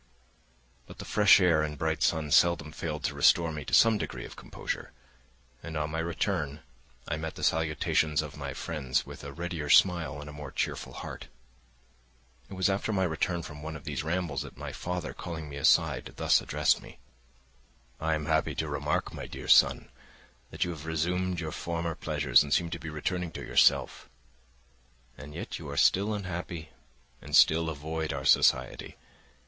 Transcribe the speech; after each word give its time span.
But 0.87 0.97
the 0.97 1.05
fresh 1.05 1.39
air 1.39 1.61
and 1.61 1.77
bright 1.77 2.01
sun 2.01 2.31
seldom 2.31 2.71
failed 2.71 3.03
to 3.03 3.13
restore 3.13 3.51
me 3.51 3.63
to 3.65 3.71
some 3.75 3.99
degree 3.99 4.25
of 4.25 4.35
composure, 4.35 4.93
and 5.61 5.77
on 5.77 5.91
my 5.91 5.99
return 5.99 6.61
I 7.07 7.17
met 7.17 7.35
the 7.35 7.43
salutations 7.43 8.23
of 8.23 8.35
my 8.35 8.55
friends 8.55 9.05
with 9.05 9.23
a 9.23 9.31
readier 9.31 9.69
smile 9.69 10.19
and 10.19 10.27
a 10.27 10.33
more 10.33 10.49
cheerful 10.51 10.93
heart. 10.93 11.27
It 12.49 12.55
was 12.55 12.67
after 12.67 12.91
my 12.91 13.03
return 13.03 13.43
from 13.43 13.61
one 13.61 13.75
of 13.75 13.83
these 13.83 14.01
rambles 14.03 14.41
that 14.41 14.57
my 14.57 14.71
father, 14.71 15.13
calling 15.13 15.47
me 15.47 15.57
aside, 15.57 16.11
thus 16.15 16.41
addressed 16.41 16.81
me, 16.81 16.97
"I 17.99 18.15
am 18.15 18.25
happy 18.25 18.55
to 18.55 18.67
remark, 18.67 19.13
my 19.13 19.27
dear 19.27 19.47
son, 19.47 19.89
that 20.49 20.63
you 20.63 20.71
have 20.71 20.87
resumed 20.87 21.39
your 21.39 21.51
former 21.51 21.93
pleasures 21.93 22.41
and 22.41 22.51
seem 22.51 22.71
to 22.71 22.79
be 22.79 22.89
returning 22.89 23.29
to 23.33 23.45
yourself. 23.45 24.09
And 25.15 25.35
yet 25.35 25.59
you 25.59 25.69
are 25.69 25.77
still 25.77 26.15
unhappy 26.15 26.69
and 27.21 27.35
still 27.35 27.69
avoid 27.69 28.11
our 28.11 28.25
society. 28.25 28.97